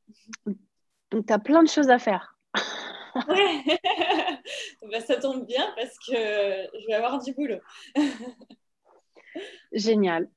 [1.11, 2.36] Donc, tu as plein de choses à faire.
[3.27, 3.63] Ouais,
[4.91, 7.59] bah, ça tombe bien parce que je vais avoir du boulot.
[9.71, 10.29] Génial.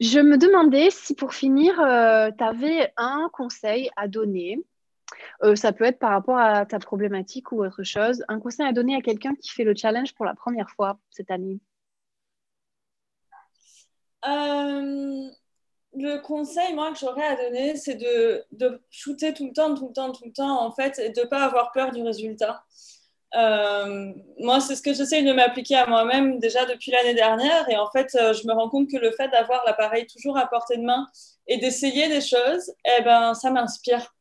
[0.00, 4.58] Je me demandais si pour finir, euh, tu avais un conseil à donner.
[5.42, 8.22] Euh, ça peut être par rapport à ta problématique ou autre chose.
[8.28, 11.30] Un conseil à donner à quelqu'un qui fait le challenge pour la première fois cette
[11.30, 11.60] année.
[14.26, 15.30] Euh,
[15.96, 18.44] le conseil, moi, que j'aurais à donner, c'est de,
[18.90, 21.26] shooter tout le temps, tout le temps, tout le temps, en fait, et de ne
[21.26, 22.62] pas avoir peur du résultat.
[23.34, 27.68] Euh, moi, c'est ce que j'essaye de m'appliquer à moi-même déjà depuis l'année dernière.
[27.68, 30.46] Et en fait, euh, je me rends compte que le fait d'avoir l'appareil toujours à
[30.46, 31.06] portée de main
[31.46, 34.14] et d'essayer des choses, eh ben, ça m'inspire.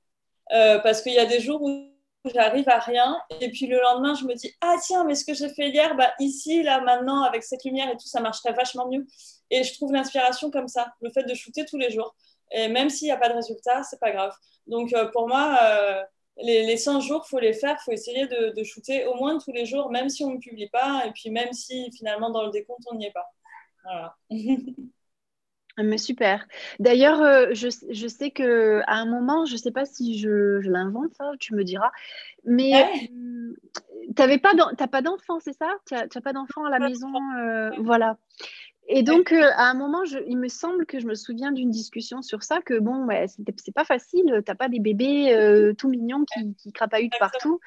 [0.53, 1.94] Euh, parce qu'il y a des jours où
[2.33, 3.17] j'arrive à rien.
[3.41, 5.95] Et puis le lendemain, je me dis, ah tiens, mais ce que j'ai fait hier,
[5.95, 9.05] bah, ici, là, maintenant, avec cette lumière et tout, ça marcherait vachement mieux.
[9.51, 12.15] Et je trouve l'inspiration comme ça, le fait de shooter tous les jours.
[12.51, 14.33] Et même s'il n'y a pas de résultat, c'est pas grave.
[14.67, 15.59] Donc pour moi,
[16.38, 19.89] les, 100 jours, faut les faire, faut essayer de, shooter au moins tous les jours,
[19.89, 22.95] même si on ne publie pas, et puis même si finalement dans le décompte, on
[22.95, 23.31] n'y est pas.
[23.83, 24.15] Voilà.
[25.77, 26.47] Mais super.
[26.79, 30.59] D'ailleurs, euh, je, je, sais que à un moment, je ne sais pas si je,
[30.61, 31.91] l'invente, ça, tu me diras,
[32.45, 33.09] mais
[34.15, 35.75] tu n'as pas d'enfant, c'est ça?
[35.85, 38.17] Tu n'as pas d'enfant à la maison euh, Voilà.
[38.88, 42.21] Et donc, euh, à un moment, il me semble que je me souviens d'une discussion
[42.21, 46.23] sur ça, que bon, ouais, c'est pas facile, t'as pas des bébés euh, tout mignons
[46.25, 47.59] qui, qui crapahutent partout.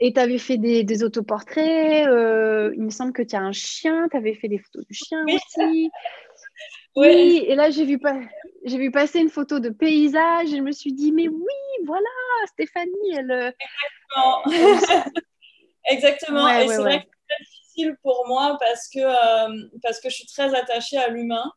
[0.00, 4.08] Et tu avais fait des, autoportraits, euh, il me semble que tu as un chien,
[4.10, 5.90] tu avais fait des photos du chien aussi.
[6.96, 8.00] Oui, et là, j'ai vu,
[8.64, 12.06] j'ai vu passer une photo de paysage et je me suis dit, mais oui, voilà,
[12.46, 13.54] Stéphanie, elle.
[14.16, 15.12] Exactement.
[15.86, 16.48] Exactement.
[16.48, 17.06] et c'est vrai
[17.76, 21.50] que pour moi parce que, euh, parce que je suis très attachée à l'humain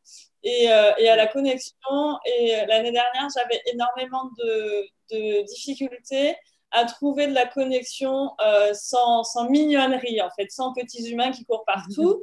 [0.43, 2.17] et, euh, et, à la connexion.
[2.25, 6.35] Et l'année dernière, j'avais énormément de, de, difficultés
[6.71, 11.45] à trouver de la connexion euh, sans, sans, mignonnerie, en fait, sans petits humains qui
[11.45, 12.21] courent partout.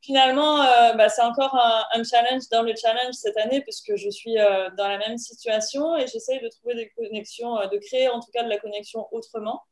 [0.00, 0.58] Finalement,
[0.96, 4.96] bah, c'est encore un, challenge dans le challenge cette année puisque je suis dans la
[4.96, 8.58] même situation et j'essaye de trouver des connexions, de créer en tout cas de la
[8.58, 9.62] connexion autrement.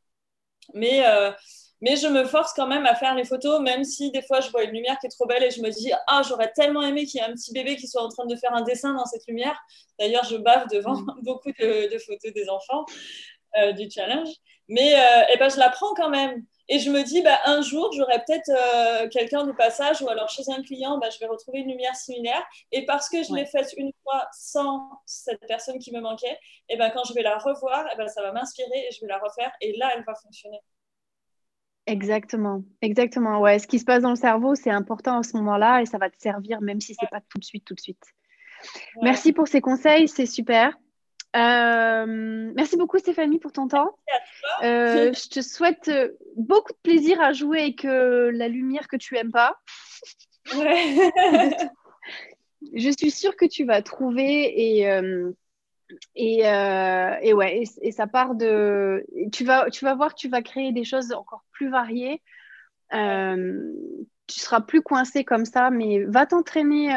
[0.74, 1.04] Mais
[1.82, 4.50] mais je me force quand même à faire les photos, même si des fois je
[4.50, 7.04] vois une lumière qui est trop belle et je me dis Ah, j'aurais tellement aimé
[7.04, 9.04] qu'il y ait un petit bébé qui soit en train de faire un dessin dans
[9.04, 9.58] cette lumière.
[9.98, 11.18] D'ailleurs, je bave devant mm.
[11.22, 12.86] beaucoup de, photos des enfants
[13.58, 14.28] euh, du challenge.
[14.68, 16.44] Mais euh, eh ben, je la prends quand même.
[16.68, 20.28] Et je me dis, bah, un jour, j'aurai peut-être euh, quelqu'un du passage ou alors
[20.28, 22.44] chez un client, bah, je vais retrouver une lumière similaire.
[22.72, 26.76] Et parce que je l'ai faite une fois sans cette personne qui me manquait, et
[26.76, 29.18] ben, quand je vais la revoir, eh ben, ça va m'inspirer et je vais la
[29.18, 29.52] refaire.
[29.60, 30.60] Et là, elle va fonctionner.
[31.86, 33.40] Exactement, exactement.
[33.40, 35.98] Ouais, ce qui se passe dans le cerveau, c'est important à ce moment-là et ça
[35.98, 38.02] va te servir même si c'est pas tout de suite, tout de suite.
[39.02, 40.76] Merci pour ces conseils, c'est super.
[41.36, 42.06] Euh,
[42.54, 43.96] merci beaucoup Stéphanie pour ton temps.
[44.62, 49.16] Euh, je te souhaite euh, beaucoup de plaisir à jouer avec la lumière que tu
[49.16, 49.58] aimes pas.
[52.74, 54.88] je suis sûre que tu vas trouver et
[56.14, 59.04] et, et, ouais, et, ça part de.
[59.32, 62.22] Tu vas, tu vas voir, tu vas créer des choses encore plus variées.
[62.92, 66.88] Tu seras plus coincé comme ça, mais va t'entraîner.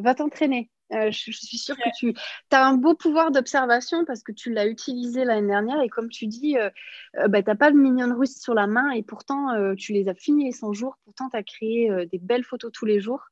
[0.00, 0.70] Va t'entraîner.
[0.92, 2.14] Euh, je, suis sûre que tu
[2.50, 6.26] as un beau pouvoir d'observation parce que tu l'as utilisé l'année dernière et comme tu
[6.26, 6.70] dis, euh,
[7.18, 10.08] euh, bah, tu n'as pas de minion russe sur la main et pourtant tu les
[10.08, 13.24] as finis les 100 jours, pourtant tu as créé des belles photos tous les jours.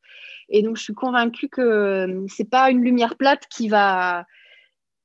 [0.49, 4.27] Et donc je suis convaincue que c'est pas une lumière plate qui va,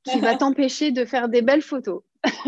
[0.03, 2.03] qui va t'empêcher de faire des belles photos.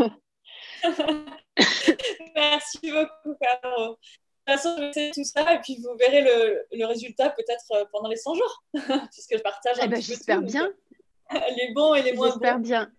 [2.35, 3.97] Merci beaucoup, Caro
[4.45, 8.17] façon, je tout ça et puis vous verrez le, le résultat peut-être euh, pendant les
[8.17, 8.63] 100 jours,
[9.11, 10.71] puisque je partage un eh ben, J'espère bien.
[11.31, 12.33] les bons et les moins bons.
[12.33, 12.91] J'espère bien.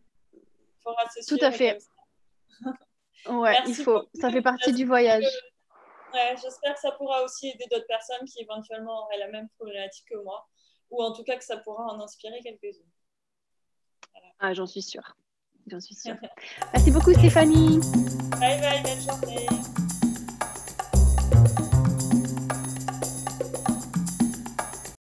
[1.28, 1.78] Tout à fait.
[3.28, 4.08] ouais, il faut.
[4.20, 5.24] Ça fait partie du voyage.
[6.12, 10.04] Ouais, j'espère que ça pourra aussi aider d'autres personnes qui éventuellement auraient la même problématique
[10.08, 10.46] que moi,
[10.90, 12.90] ou en tout cas que ça pourra en inspirer quelques-unes.
[14.38, 15.16] Ah, j'en suis sûre.
[15.66, 16.16] J'en suis sûre.
[16.72, 17.80] Merci beaucoup, Stéphanie.
[18.38, 19.46] Bye bye, bonne journée.